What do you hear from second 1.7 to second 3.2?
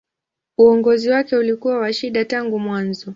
wa shida tangu mwanzo.